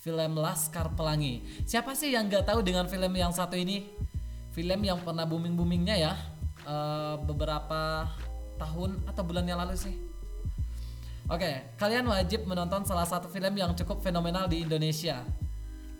film 0.00 0.40
Laskar 0.40 0.96
Pelangi. 0.96 1.44
Siapa 1.68 1.92
sih 1.92 2.16
yang 2.16 2.24
nggak 2.26 2.48
tahu 2.48 2.64
dengan 2.64 2.88
film 2.88 3.12
yang 3.12 3.30
satu 3.30 3.54
ini? 3.54 3.84
Film 4.50 4.80
yang 4.80 4.98
pernah 5.04 5.28
booming 5.28 5.54
boomingnya 5.54 5.96
ya 6.00 6.12
uh, 6.64 7.20
beberapa 7.20 8.08
tahun 8.56 9.04
atau 9.06 9.22
bulan 9.22 9.44
yang 9.44 9.60
lalu 9.60 9.76
sih. 9.76 9.94
Oke, 11.30 11.78
kalian 11.78 12.10
wajib 12.10 12.42
menonton 12.42 12.82
salah 12.82 13.06
satu 13.06 13.30
film 13.30 13.54
yang 13.54 13.70
cukup 13.78 14.02
fenomenal 14.02 14.50
di 14.50 14.66
Indonesia, 14.66 15.22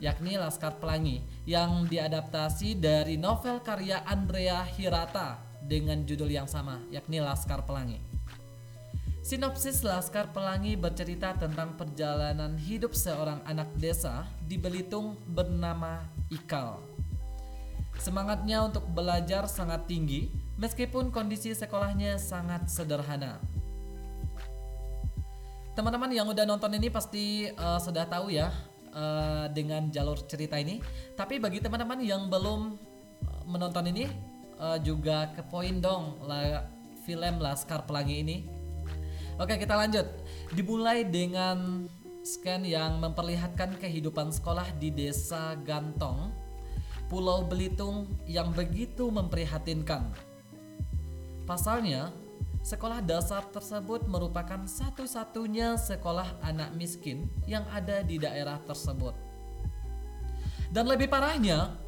yakni 0.03 0.35
Laskar 0.35 0.83
Pelangi, 0.83 1.23
yang 1.47 1.87
diadaptasi 1.87 2.75
dari 2.75 3.15
novel 3.15 3.63
karya 3.63 4.03
Andrea 4.03 4.67
Hirata 4.67 5.39
dengan 5.63 6.03
judul 6.03 6.35
yang 6.35 6.51
sama, 6.51 6.83
yakni 6.91 7.23
Laskar 7.23 7.63
Pelangi. 7.63 8.10
Sinopsis 9.31 9.87
Laskar 9.87 10.35
Pelangi 10.35 10.75
bercerita 10.75 11.31
tentang 11.39 11.79
perjalanan 11.79 12.59
hidup 12.59 12.99
seorang 12.99 13.39
anak 13.47 13.71
desa 13.79 14.27
di 14.43 14.59
Belitung 14.59 15.15
bernama 15.23 16.03
Ikal. 16.35 16.83
Semangatnya 17.95 18.67
untuk 18.67 18.91
belajar 18.91 19.47
sangat 19.47 19.87
tinggi 19.87 20.35
meskipun 20.59 21.15
kondisi 21.15 21.55
sekolahnya 21.55 22.19
sangat 22.19 22.67
sederhana. 22.67 23.39
Teman-teman 25.79 26.11
yang 26.11 26.27
udah 26.27 26.43
nonton 26.43 26.75
ini 26.75 26.91
pasti 26.91 27.47
uh, 27.55 27.79
sudah 27.79 28.11
tahu 28.11 28.35
ya 28.35 28.51
uh, 28.91 29.47
dengan 29.55 29.95
jalur 29.95 30.19
cerita 30.27 30.59
ini. 30.59 30.83
Tapi 31.15 31.39
bagi 31.39 31.63
teman-teman 31.63 32.03
yang 32.03 32.27
belum 32.27 32.75
menonton 33.47 33.95
ini, 33.95 34.11
uh, 34.59 34.83
juga 34.83 35.31
ke 35.39 35.47
poin 35.47 35.79
dong 35.79 36.19
la, 36.27 36.67
film 37.07 37.39
Laskar 37.39 37.87
Pelangi 37.87 38.27
ini. 38.27 38.60
Oke, 39.41 39.57
kita 39.57 39.73
lanjut. 39.73 40.05
Dimulai 40.53 41.01
dengan 41.01 41.89
scan 42.21 42.61
yang 42.61 43.01
memperlihatkan 43.01 43.81
kehidupan 43.81 44.29
sekolah 44.29 44.69
di 44.77 44.93
Desa 44.93 45.57
Gantong, 45.65 46.29
Pulau 47.09 47.49
Belitung 47.49 48.05
yang 48.29 48.53
begitu 48.53 49.09
memprihatinkan. 49.09 50.13
Pasalnya, 51.49 52.13
sekolah 52.61 53.01
dasar 53.01 53.49
tersebut 53.49 54.05
merupakan 54.05 54.61
satu-satunya 54.69 55.81
sekolah 55.81 56.45
anak 56.45 56.77
miskin 56.77 57.25
yang 57.49 57.65
ada 57.73 58.05
di 58.05 58.21
daerah 58.21 58.61
tersebut. 58.69 59.17
Dan 60.69 60.85
lebih 60.85 61.09
parahnya, 61.09 61.81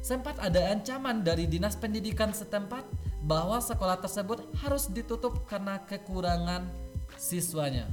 sempat 0.00 0.40
ada 0.40 0.72
ancaman 0.72 1.20
dari 1.20 1.44
dinas 1.44 1.76
pendidikan 1.76 2.32
setempat 2.32 2.88
bahwa 3.20 3.60
sekolah 3.60 4.00
tersebut 4.00 4.48
harus 4.64 4.88
ditutup 4.88 5.44
karena 5.44 5.84
kekurangan 5.84 6.83
siswanya. 7.16 7.90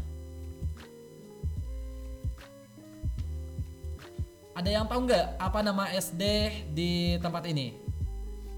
Ada 4.52 4.70
yang 4.70 4.86
tahu 4.86 5.08
nggak 5.10 5.42
apa 5.42 5.60
nama 5.64 5.90
SD 5.90 6.24
di 6.76 7.18
tempat 7.18 7.48
ini? 7.50 7.92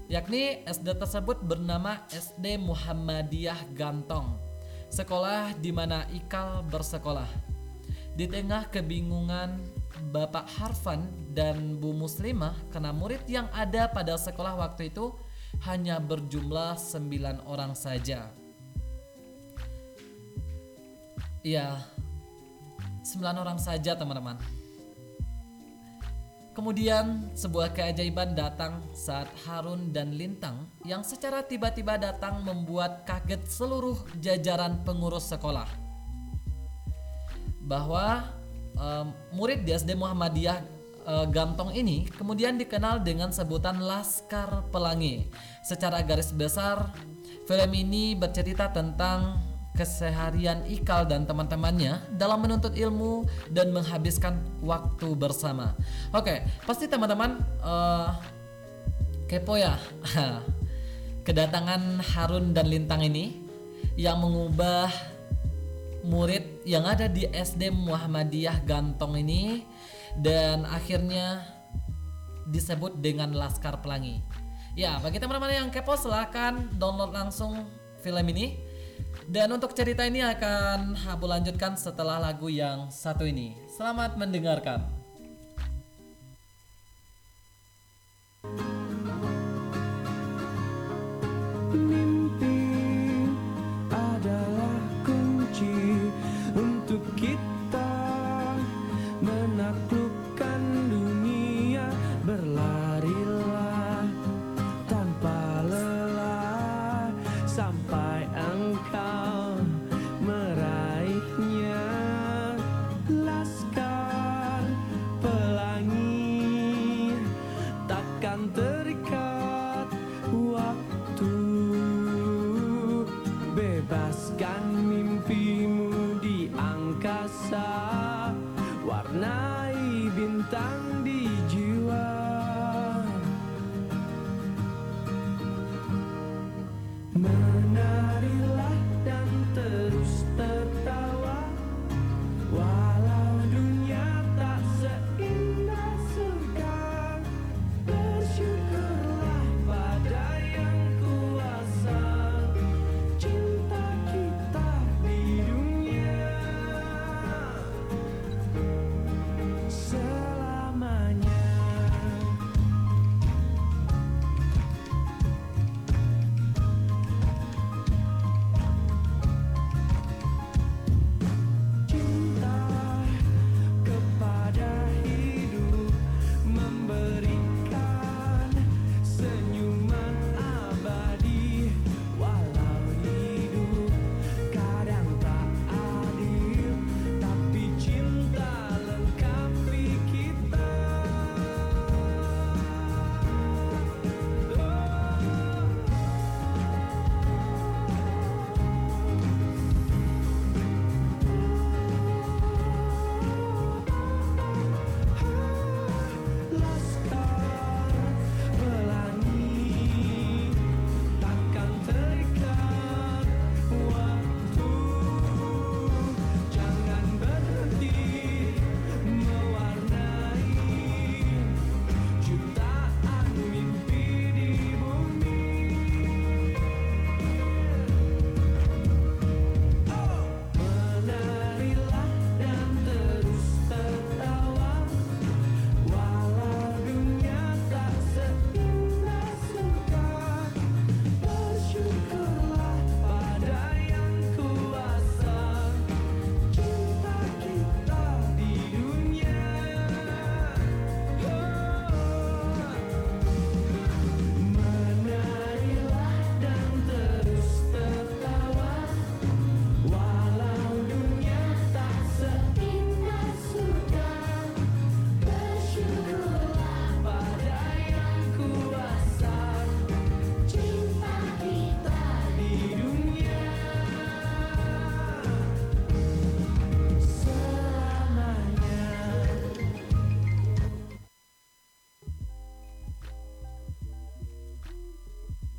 yakni 0.08 0.64
SD 0.68 1.00
tersebut 1.00 1.40
bernama 1.40 2.04
SD 2.12 2.60
Muhammadiyah 2.60 3.72
Gantong, 3.72 4.36
sekolah 4.92 5.56
di 5.56 5.72
mana 5.72 6.04
Ikal 6.12 6.64
bersekolah. 6.68 7.28
Di 8.14 8.30
tengah 8.30 8.70
kebingungan 8.70 9.58
Bapak 10.14 10.46
Harfan 10.60 11.10
dan 11.34 11.82
Bu 11.82 11.90
Muslimah 11.90 12.54
karena 12.70 12.94
murid 12.94 13.26
yang 13.26 13.50
ada 13.50 13.90
pada 13.90 14.14
sekolah 14.14 14.54
waktu 14.54 14.94
itu 14.94 15.10
hanya 15.66 15.98
berjumlah 15.98 16.78
9 16.78 17.42
orang 17.50 17.74
saja. 17.74 18.30
Ya, 21.44 21.76
9 23.04 23.20
orang 23.36 23.60
saja 23.60 23.92
teman-teman. 23.92 24.40
Kemudian 26.56 27.36
sebuah 27.36 27.76
keajaiban 27.76 28.32
datang 28.32 28.80
saat 28.96 29.28
Harun 29.44 29.92
dan 29.92 30.16
Lintang 30.16 30.72
yang 30.88 31.04
secara 31.04 31.44
tiba-tiba 31.44 32.00
datang 32.00 32.40
membuat 32.40 33.04
kaget 33.04 33.44
seluruh 33.44 34.00
jajaran 34.24 34.80
pengurus 34.88 35.28
sekolah. 35.28 35.68
Bahwa 37.60 38.24
um, 38.80 39.12
murid 39.36 39.68
SD 39.68 40.00
Muhammadiyah 40.00 40.64
uh, 41.04 41.28
Gantong 41.28 41.76
ini 41.76 42.08
kemudian 42.08 42.56
dikenal 42.56 43.04
dengan 43.04 43.36
sebutan 43.36 43.84
Laskar 43.84 44.64
Pelangi. 44.72 45.28
Secara 45.60 46.00
garis 46.00 46.32
besar, 46.32 46.88
film 47.44 47.72
ini 47.76 48.16
bercerita 48.16 48.72
tentang 48.72 49.52
keseharian 49.74 50.62
Ikal 50.70 51.10
dan 51.10 51.26
teman-temannya 51.26 52.14
dalam 52.14 52.38
menuntut 52.46 52.78
ilmu 52.78 53.26
dan 53.50 53.74
menghabiskan 53.74 54.38
waktu 54.62 55.18
bersama. 55.18 55.74
Oke, 56.14 56.46
pasti 56.62 56.86
teman-teman 56.86 57.42
uh, 57.58 58.14
kepo 59.26 59.58
ya 59.58 59.74
kedatangan 61.26 61.98
Harun 62.14 62.54
dan 62.54 62.70
Lintang 62.70 63.02
ini 63.02 63.42
yang 63.98 64.22
mengubah 64.22 64.90
murid 66.06 66.62
yang 66.62 66.86
ada 66.86 67.10
di 67.10 67.26
SD 67.26 67.74
Muhammadiyah 67.74 68.62
Gantong 68.62 69.18
ini 69.18 69.66
dan 70.14 70.62
akhirnya 70.68 71.42
disebut 72.46 73.02
dengan 73.02 73.34
Laskar 73.34 73.82
Pelangi. 73.82 74.22
Ya, 74.78 74.98
bagi 75.02 75.18
teman-teman 75.18 75.50
yang 75.50 75.68
kepo 75.74 75.98
silahkan 75.98 76.70
download 76.78 77.10
langsung 77.10 77.66
film 78.04 78.26
ini 78.30 78.73
dan 79.24 79.56
untuk 79.56 79.72
cerita 79.72 80.04
ini 80.04 80.20
akan 80.20 81.00
aku 81.08 81.24
lanjutkan 81.24 81.80
setelah 81.80 82.20
lagu 82.20 82.52
yang 82.52 82.92
satu 82.92 83.24
ini. 83.24 83.56
Selamat 83.72 84.20
mendengarkan. 84.20 84.84
Mimpi 91.72 92.63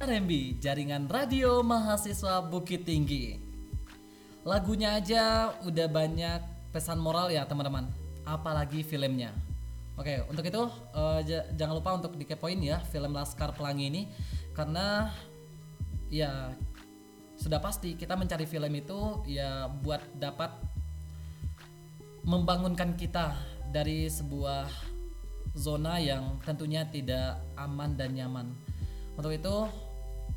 RMB, 0.05 0.61
Jaringan 0.61 1.09
Radio 1.09 1.65
Mahasiswa 1.65 2.37
Bukit 2.45 2.85
Tinggi. 2.85 3.41
Lagunya 4.45 5.01
aja 5.01 5.49
udah 5.65 5.89
banyak 5.89 6.69
pesan 6.69 7.01
moral 7.01 7.33
ya 7.33 7.41
teman-teman, 7.49 7.89
apalagi 8.21 8.85
filmnya. 8.85 9.33
Oke, 9.97 10.21
untuk 10.29 10.45
itu 10.45 10.61
uh, 10.93 11.25
jangan 11.57 11.81
lupa 11.81 11.97
untuk 11.97 12.13
dikepoin 12.21 12.61
ya 12.61 12.85
film 12.93 13.17
Laskar 13.17 13.57
Pelangi 13.57 13.89
ini 13.89 14.01
karena 14.53 15.09
ya 16.13 16.53
sudah 17.33 17.57
pasti 17.57 17.97
kita 17.97 18.13
mencari 18.13 18.45
film 18.45 18.77
itu 18.77 19.25
ya 19.25 19.73
buat 19.73 20.05
dapat 20.21 20.53
membangunkan 22.21 22.93
kita 22.93 23.41
dari 23.73 24.05
sebuah 24.05 24.69
zona 25.57 25.97
yang 25.97 26.37
tentunya 26.45 26.85
tidak 26.85 27.41
aman 27.57 27.97
dan 27.97 28.13
nyaman. 28.13 28.53
Untuk 29.17 29.31
itu 29.33 29.84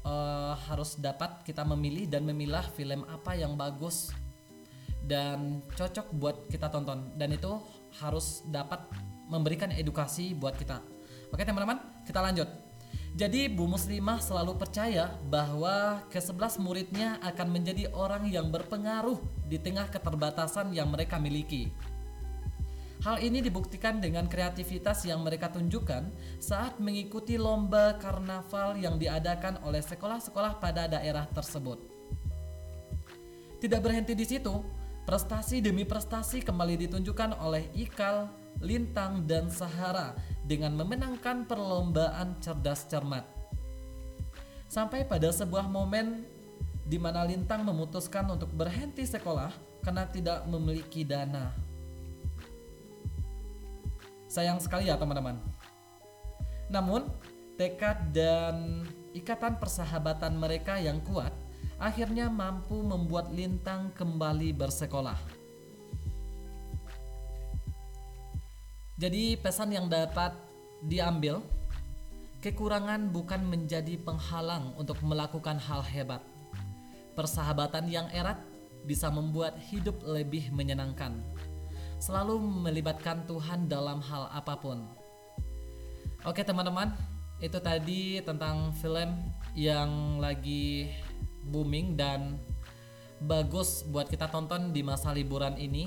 uh, 0.05 0.55
harus 0.69 0.99
dapat 0.99 1.43
kita 1.43 1.63
memilih 1.67 2.11
dan 2.11 2.27
memilah 2.27 2.67
film 2.75 3.07
apa 3.09 3.35
yang 3.35 3.55
bagus 3.59 4.13
dan 5.09 5.65
cocok 5.73 6.13
buat 6.13 6.37
kita 6.53 6.69
tonton 6.69 7.17
dan 7.17 7.33
itu 7.33 7.59
harus 8.05 8.45
dapat 8.51 8.85
memberikan 9.29 9.73
edukasi 9.73 10.37
buat 10.37 10.57
kita. 10.57 10.81
Oke 11.33 11.45
teman-teman, 11.45 11.81
kita 12.05 12.21
lanjut. 12.21 12.49
Jadi 13.19 13.51
Bu 13.51 13.67
Muslimah 13.67 14.21
selalu 14.21 14.55
percaya 14.61 15.11
bahwa 15.27 16.05
ke-11 16.13 16.61
muridnya 16.61 17.19
akan 17.25 17.49
menjadi 17.51 17.91
orang 17.91 18.29
yang 18.29 18.53
berpengaruh 18.53 19.19
di 19.49 19.59
tengah 19.59 19.89
keterbatasan 19.91 20.71
yang 20.77 20.93
mereka 20.93 21.19
miliki. 21.19 21.73
Hal 22.99 23.23
ini 23.23 23.39
dibuktikan 23.39 24.03
dengan 24.03 24.27
kreativitas 24.27 25.07
yang 25.07 25.23
mereka 25.23 25.47
tunjukkan 25.55 26.11
saat 26.43 26.83
mengikuti 26.83 27.39
lomba 27.39 27.95
karnaval 27.95 28.75
yang 28.75 28.99
diadakan 28.99 29.63
oleh 29.63 29.79
sekolah-sekolah 29.79 30.59
pada 30.59 30.91
daerah 30.91 31.23
tersebut. 31.31 31.79
Tidak 33.63 33.79
berhenti 33.79 34.19
di 34.19 34.27
situ, 34.27 34.51
prestasi 35.07 35.63
demi 35.63 35.87
prestasi 35.87 36.43
kembali 36.43 36.91
ditunjukkan 36.91 37.39
oleh 37.39 37.71
Ikal, 37.79 38.35
Lintang, 38.59 39.31
dan 39.31 39.47
Sahara 39.47 40.19
dengan 40.43 40.75
memenangkan 40.75 41.47
perlombaan 41.47 42.43
cerdas 42.43 42.83
cermat. 42.91 43.23
Sampai 44.67 45.07
pada 45.07 45.31
sebuah 45.31 45.71
momen 45.71 46.27
di 46.83 46.99
mana 46.99 47.23
Lintang 47.23 47.63
memutuskan 47.63 48.27
untuk 48.27 48.51
berhenti 48.51 49.07
sekolah 49.07 49.55
karena 49.87 50.03
tidak 50.11 50.43
memiliki 50.51 51.07
dana 51.07 51.68
Sayang 54.39 54.63
sekali 54.63 54.87
ya 54.87 54.95
teman-teman. 54.95 55.35
Namun, 56.71 57.11
tekad 57.59 58.15
dan 58.15 58.87
ikatan 59.11 59.59
persahabatan 59.59 60.39
mereka 60.39 60.79
yang 60.79 61.03
kuat 61.03 61.35
akhirnya 61.75 62.31
mampu 62.31 62.79
membuat 62.79 63.35
Lintang 63.35 63.91
kembali 63.99 64.55
bersekolah. 64.55 65.19
Jadi 68.95 69.35
pesan 69.43 69.75
yang 69.75 69.91
dapat 69.91 70.39
diambil, 70.87 71.43
kekurangan 72.39 73.11
bukan 73.11 73.43
menjadi 73.43 73.99
penghalang 73.99 74.71
untuk 74.79 75.03
melakukan 75.03 75.59
hal 75.59 75.83
hebat. 75.83 76.23
Persahabatan 77.19 77.91
yang 77.91 78.07
erat 78.15 78.39
bisa 78.87 79.11
membuat 79.11 79.59
hidup 79.67 79.99
lebih 80.07 80.55
menyenangkan 80.55 81.27
selalu 81.99 82.39
melibatkan 82.39 83.27
Tuhan 83.27 83.67
dalam 83.67 83.99
hal 84.03 84.31
apa 84.31 84.55
pun. 84.59 84.87
Oke 86.27 86.43
teman-teman, 86.43 86.95
itu 87.39 87.59
tadi 87.63 88.19
tentang 88.23 88.75
film 88.75 89.31
yang 89.55 90.19
lagi 90.19 90.91
booming 91.47 91.95
dan 91.95 92.39
bagus 93.23 93.83
buat 93.87 94.07
kita 94.07 94.31
tonton 94.31 94.71
di 94.75 94.83
masa 94.83 95.11
liburan 95.15 95.59
ini. 95.59 95.87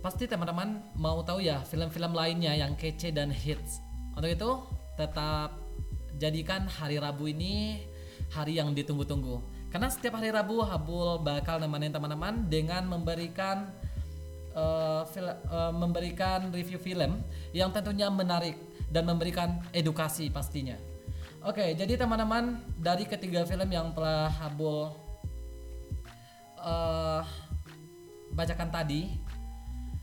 Pasti 0.00 0.24
teman-teman 0.24 0.80
mau 0.96 1.20
tahu 1.20 1.44
ya 1.44 1.60
film-film 1.64 2.16
lainnya 2.16 2.56
yang 2.56 2.72
kece 2.72 3.12
dan 3.12 3.28
hits. 3.28 3.84
Untuk 4.16 4.32
itu 4.32 4.50
tetap 4.96 5.60
jadikan 6.16 6.64
hari 6.64 6.96
Rabu 6.96 7.28
ini 7.28 7.84
hari 8.32 8.56
yang 8.56 8.72
ditunggu-tunggu. 8.72 9.59
Karena 9.70 9.86
setiap 9.86 10.18
hari 10.18 10.34
Rabu 10.34 10.66
Habul 10.66 11.22
bakal 11.22 11.62
nemenin 11.62 11.94
teman-teman 11.94 12.50
dengan 12.50 12.90
memberikan 12.90 13.70
uh, 14.54 15.06
fil 15.06 15.30
uh, 15.30 15.70
memberikan 15.70 16.50
review 16.50 16.82
film 16.82 17.22
yang 17.54 17.70
tentunya 17.70 18.10
menarik 18.10 18.58
dan 18.90 19.06
memberikan 19.06 19.62
edukasi 19.70 20.26
pastinya. 20.26 20.74
Oke, 21.40 21.72
jadi 21.72 21.96
teman-teman 21.96 22.60
dari 22.76 23.06
ketiga 23.06 23.46
film 23.48 23.70
yang 23.70 23.94
telah 23.94 24.28
Habul 24.28 24.92
uh, 26.60 27.22
bacakan 28.34 28.68
tadi, 28.68 29.16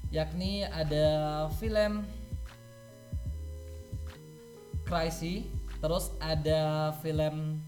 yakni 0.10 0.66
ada 0.66 1.46
film 1.60 2.08
Crazy, 4.88 5.52
terus 5.84 6.16
ada 6.24 6.96
film 7.04 7.60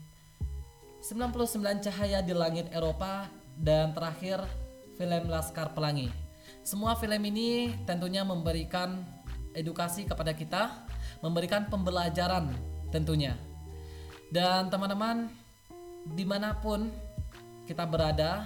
99 1.10 1.90
Cahaya 1.90 2.22
di 2.22 2.38
Langit 2.38 2.70
Eropa 2.70 3.26
dan 3.58 3.98
terakhir 3.98 4.46
film 4.94 5.26
Laskar 5.26 5.74
Pelangi. 5.74 6.14
Semua 6.62 6.94
film 7.02 7.18
ini 7.26 7.74
tentunya 7.90 8.22
memberikan 8.22 9.02
edukasi 9.58 10.06
kepada 10.06 10.38
kita, 10.38 10.86
memberikan 11.26 11.66
pembelajaran 11.66 12.54
tentunya. 12.94 13.34
Dan 14.30 14.70
teman-teman, 14.70 15.34
di 16.14 16.30
mana 16.30 16.54
pun 16.62 16.94
kita 17.66 17.90
berada, 17.90 18.46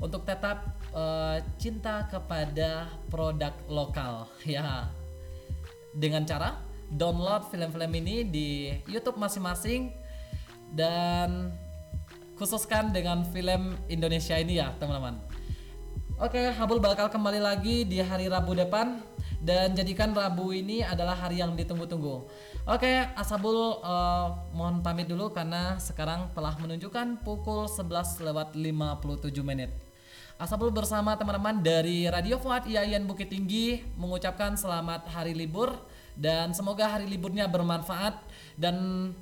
untuk 0.00 0.24
tetap 0.24 0.72
uh, 0.96 1.36
cinta 1.60 2.08
kepada 2.08 2.88
produk 3.12 3.52
lokal, 3.68 4.24
ya, 4.48 4.88
dengan 5.92 6.24
cara 6.24 6.56
download 6.88 7.52
film-film 7.52 7.92
ini 8.00 8.24
di 8.24 8.48
YouTube 8.88 9.20
masing-masing 9.20 10.05
dan 10.74 11.52
khususkan 12.36 12.92
dengan 12.92 13.24
film 13.30 13.76
Indonesia 13.86 14.36
ini 14.36 14.60
ya 14.60 14.72
teman-teman. 14.76 15.18
Oke, 16.16 16.48
Habul 16.48 16.80
bakal 16.80 17.12
kembali 17.12 17.44
lagi 17.44 17.84
di 17.84 18.00
hari 18.00 18.24
Rabu 18.32 18.56
depan 18.56 19.04
dan 19.44 19.76
jadikan 19.76 20.16
Rabu 20.16 20.48
ini 20.48 20.80
adalah 20.80 21.12
hari 21.12 21.44
yang 21.44 21.52
ditunggu-tunggu. 21.52 22.24
Oke, 22.64 23.04
Asabul 23.12 23.84
uh, 23.84 24.32
mohon 24.56 24.80
pamit 24.80 25.04
dulu 25.12 25.28
karena 25.28 25.76
sekarang 25.76 26.32
telah 26.32 26.56
menunjukkan 26.56 27.20
pukul 27.20 27.68
11 27.68 28.24
lewat 28.32 28.56
57 28.56 29.28
menit. 29.44 29.76
Asabul 30.40 30.72
bersama 30.72 31.16
teman-teman 31.16 31.60
dari 31.60 32.08
Radio 32.08 32.36
Fuad 32.40 32.64
IAIN 32.68 33.04
Bukit 33.04 33.32
Tinggi 33.32 33.80
mengucapkan 33.96 34.52
selamat 34.56 35.08
hari 35.12 35.36
libur 35.36 35.72
dan 36.16 36.56
semoga 36.56 36.96
hari 36.96 37.04
liburnya 37.04 37.44
bermanfaat 37.44 38.20
dan 38.56 39.12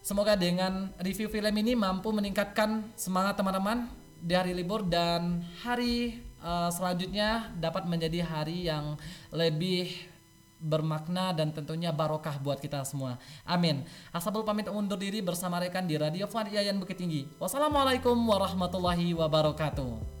Semoga 0.00 0.38
dengan 0.38 0.94
review 1.02 1.28
film 1.28 1.54
ini 1.58 1.74
mampu 1.74 2.08
meningkatkan 2.14 2.94
semangat 2.94 3.36
teman-teman 3.36 3.90
di 4.18 4.34
hari 4.34 4.54
libur 4.54 4.82
dan 4.86 5.42
hari 5.62 6.22
uh, 6.42 6.70
selanjutnya 6.70 7.50
dapat 7.58 7.86
menjadi 7.86 8.22
hari 8.26 8.66
yang 8.66 8.98
lebih 9.30 9.94
bermakna 10.58 11.30
dan 11.30 11.54
tentunya 11.54 11.94
barokah 11.94 12.34
buat 12.42 12.58
kita 12.58 12.82
semua. 12.82 13.14
Amin. 13.46 13.86
Asabul 14.10 14.42
pamit 14.42 14.66
undur 14.66 14.98
diri 14.98 15.22
bersama 15.22 15.62
rekan 15.62 15.86
di 15.86 15.94
Radio 15.94 16.26
Fadi 16.26 16.58
Yayan 16.58 16.82
Bukit 16.82 16.98
Tinggi. 16.98 17.30
Wassalamualaikum 17.38 18.18
warahmatullahi 18.18 19.14
wabarakatuh. 19.14 20.17